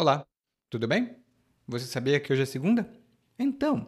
[0.00, 0.24] Olá,
[0.70, 1.16] tudo bem?
[1.66, 2.88] Você sabia que hoje é segunda?
[3.36, 3.84] Então,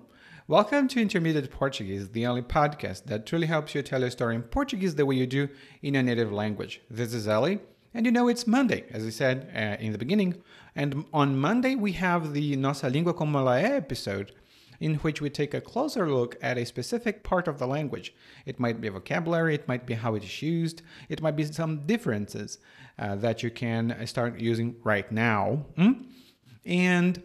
[0.49, 4.43] welcome to Intermediate Portuguese, the only podcast that truly helps you tell your story in
[4.43, 5.49] Portuguese the way you do
[5.85, 6.83] in your native language.
[6.91, 7.61] This is Ellie,
[7.95, 10.43] and you know it's Monday, as I said uh, in the beginning.
[10.75, 14.33] And on Monday, we have the Nossa Língua Como Ela É episode,
[14.81, 18.15] in which we take a closer look at a specific part of the language.
[18.47, 21.87] It might be vocabulary, it might be how it is used, it might be some
[21.87, 22.59] differences
[22.99, 25.67] uh, that you can start using right now.
[25.77, 26.07] Mm?
[26.65, 27.23] And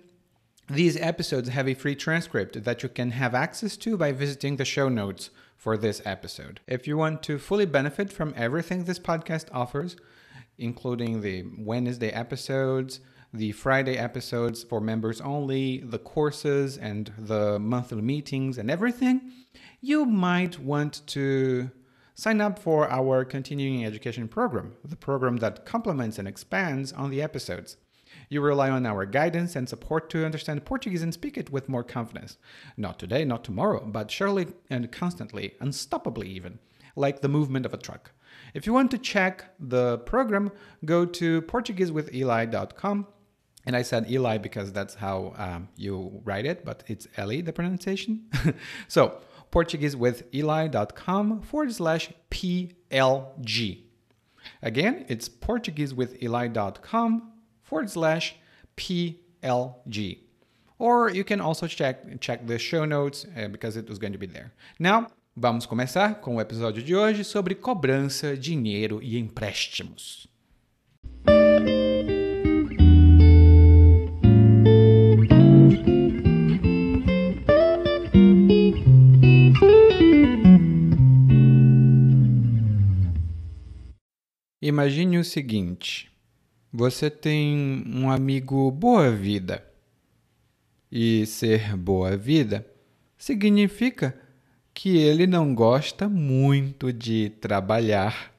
[0.70, 4.66] these episodes have a free transcript that you can have access to by visiting the
[4.66, 6.60] show notes for this episode.
[6.68, 9.96] If you want to fully benefit from everything this podcast offers,
[10.58, 13.00] including the Wednesday episodes,
[13.36, 19.32] the Friday episodes for members only, the courses and the monthly meetings and everything,
[19.82, 21.70] you might want to
[22.14, 27.22] sign up for our continuing education program, the program that complements and expands on the
[27.22, 27.78] episodes.
[28.30, 31.84] You rely on our guidance and support to understand Portuguese and speak it with more
[31.84, 32.38] confidence.
[32.78, 36.60] Not today, not tomorrow, but surely and constantly, unstoppably even,
[36.96, 38.12] like the movement of a truck.
[38.54, 40.52] If you want to check the program,
[40.86, 43.08] go to PortugueseWithEli.com
[43.66, 47.52] and I said Eli because that's how um, you write it, but it's Eli, the
[47.52, 48.30] pronunciation.
[48.88, 49.18] so,
[49.52, 53.80] PortugueseWithEli.com forward slash PLG.
[54.62, 57.32] Again, it's PortugueseWithEli.com
[57.64, 58.36] forward slash
[58.78, 60.20] PLG.
[60.78, 64.20] Or you can also check, check the show notes uh, because it was going to
[64.20, 64.52] be there.
[64.78, 70.35] Now, vamos começar com o episódio de hoje sobre cobrança, dinheiro e empréstimos.
[84.68, 86.12] Imagine o seguinte:
[86.74, 89.64] você tem um amigo boa vida.
[90.92, 92.66] E ser boa vida
[93.16, 94.20] significa
[94.74, 98.34] que ele não gosta muito de trabalhar.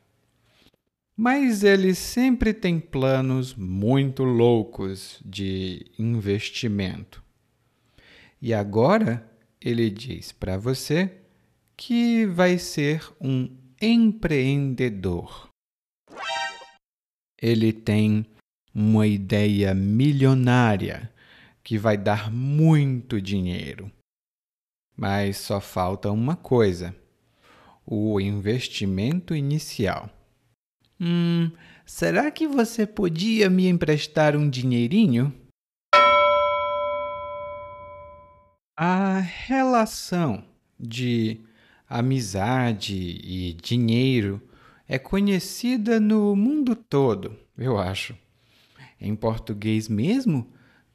[1.17, 7.23] Mas ele sempre tem planos muito loucos de investimento.
[8.43, 11.09] E agora ele diz para você
[11.77, 13.49] que vai ser um
[13.81, 15.55] empreendedor
[17.41, 18.27] ele tem
[18.75, 21.11] uma ideia milionária
[21.63, 23.91] que vai dar muito dinheiro.
[24.97, 26.95] Mas só falta uma coisa:
[27.85, 30.11] o investimento inicial.
[31.01, 31.51] Hum,
[31.85, 35.35] será que você podia me emprestar um dinheirinho?
[38.79, 40.45] A relação
[40.79, 41.41] de
[41.89, 44.41] amizade e dinheiro
[44.89, 48.17] é conhecida no mundo todo, eu acho.
[49.01, 50.51] Em português mesmo,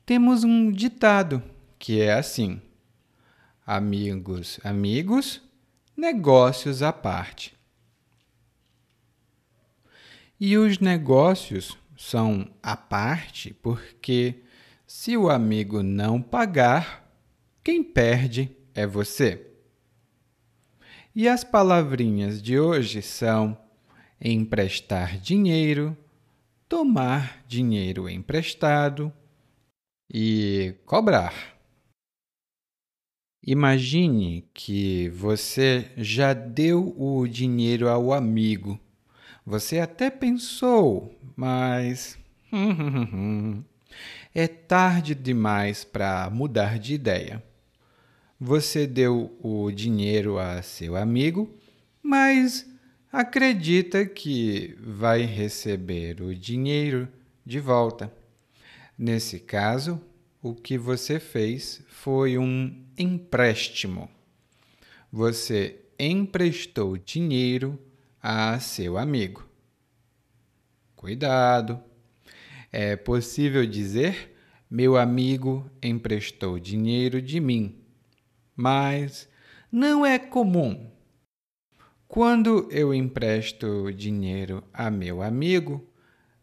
[0.05, 1.43] temos um ditado
[1.77, 2.61] que é assim:
[3.65, 5.41] amigos, amigos,
[5.95, 7.53] negócios à parte.
[10.39, 14.41] E os negócios são à parte porque,
[14.87, 17.07] se o amigo não pagar,
[17.63, 19.47] quem perde é você.
[21.13, 23.55] E as palavrinhas de hoje são
[24.21, 25.97] emprestar dinheiro,
[26.69, 29.11] tomar dinheiro emprestado
[30.13, 31.59] e cobrar.
[33.43, 38.79] Imagine que você já deu o dinheiro ao amigo.
[39.43, 42.19] Você até pensou, mas
[44.35, 47.43] é tarde demais para mudar de ideia.
[48.39, 51.51] Você deu o dinheiro a seu amigo,
[52.03, 52.67] mas
[53.11, 57.09] acredita que vai receber o dinheiro
[57.45, 58.11] de volta.
[58.97, 60.01] Nesse caso,
[60.41, 64.09] o que você fez foi um empréstimo.
[65.11, 67.77] Você emprestou dinheiro
[68.23, 69.45] a seu amigo.
[70.95, 71.83] Cuidado!
[72.71, 74.33] É possível dizer:
[74.69, 77.75] meu amigo emprestou dinheiro de mim,
[78.55, 79.27] mas
[79.69, 80.89] não é comum
[82.11, 85.81] quando eu empresto dinheiro a meu amigo,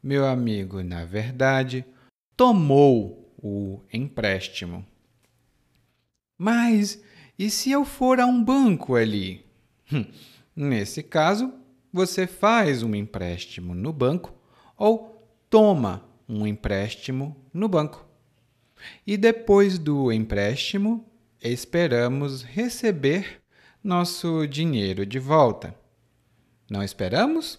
[0.02, 1.84] meu amigo, na verdade,
[2.34, 4.82] tomou o empréstimo.
[6.38, 7.02] Mas
[7.38, 9.44] e se eu for a um banco ali?
[9.92, 10.06] Hum,
[10.56, 11.52] nesse caso,
[11.92, 14.32] você faz um empréstimo no banco
[14.74, 18.08] ou toma um empréstimo no banco.
[19.06, 21.04] E depois do empréstimo,
[21.42, 23.37] esperamos receber
[23.88, 25.74] nosso dinheiro de volta.
[26.70, 27.58] Não esperamos?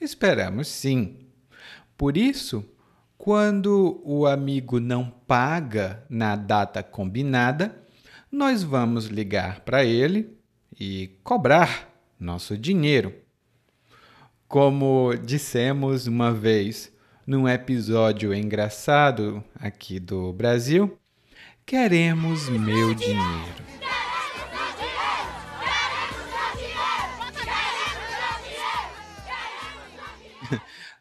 [0.00, 1.28] Esperamos sim.
[1.96, 2.68] Por isso,
[3.16, 7.80] quando o amigo não paga na data combinada,
[8.30, 10.36] nós vamos ligar para ele
[10.78, 13.14] e cobrar nosso dinheiro.
[14.48, 16.92] Como dissemos uma vez
[17.24, 20.98] num episódio engraçado aqui do Brasil,
[21.64, 23.85] queremos meu dinheiro.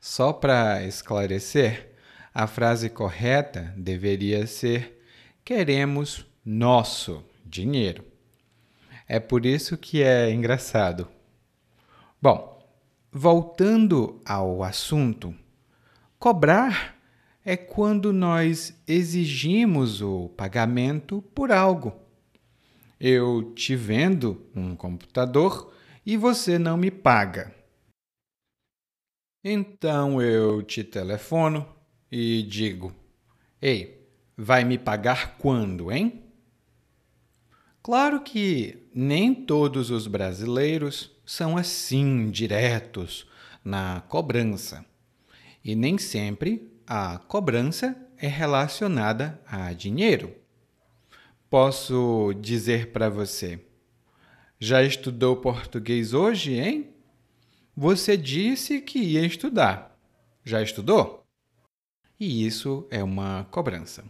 [0.07, 1.89] Só para esclarecer,
[2.31, 5.03] a frase correta deveria ser:
[5.43, 8.05] queremos nosso dinheiro.
[9.07, 11.07] É por isso que é engraçado.
[12.21, 12.63] Bom,
[13.11, 15.33] voltando ao assunto,
[16.19, 16.95] cobrar
[17.43, 21.91] é quando nós exigimos o pagamento por algo.
[22.99, 25.73] Eu te vendo um computador
[26.05, 27.64] e você não me paga.
[29.47, 31.67] Então eu te telefono
[32.11, 32.91] e digo:
[33.61, 36.23] Ei, vai me pagar quando, hein?
[37.83, 43.29] Claro que nem todos os brasileiros são assim diretos
[43.63, 44.83] na cobrança.
[45.63, 50.33] E nem sempre a cobrança é relacionada a dinheiro.
[51.51, 53.63] Posso dizer para você:
[54.59, 56.94] já estudou português hoje, hein?
[57.77, 59.99] Você disse que ia estudar.
[60.45, 61.25] Já estudou?
[62.17, 64.05] E isso é uma cobrança.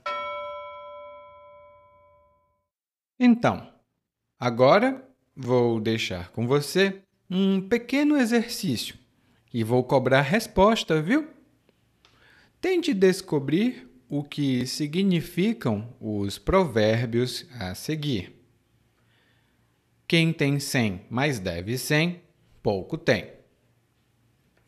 [3.19, 3.67] Então,
[4.39, 5.03] agora
[5.35, 8.99] vou deixar com você um pequeno exercício
[9.51, 11.27] e vou cobrar resposta, viu?
[12.61, 18.35] Tente descobrir o que significam os provérbios a seguir.
[20.07, 22.21] Quem tem cem, mas deve cem,
[22.61, 23.34] pouco tem.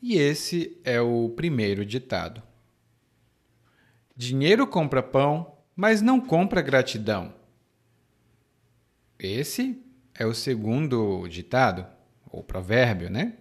[0.02, 2.44] E esse é o primeiro ditado.
[4.16, 7.34] Dinheiro compra pão, mas não compra gratidão.
[9.20, 9.84] Esse
[10.14, 11.86] é o segundo ditado,
[12.30, 13.38] ou provérbio, né?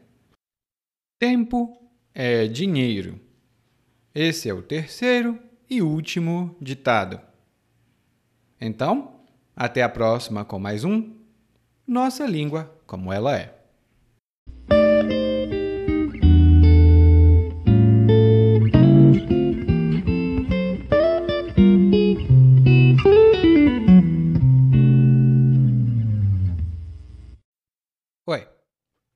[1.19, 3.21] Tempo é dinheiro.
[4.15, 5.39] Esse é o terceiro
[5.69, 7.21] e último ditado.
[8.61, 9.21] Então,
[9.55, 11.15] até a próxima com mais um
[11.87, 13.55] Nossa Língua como ela é.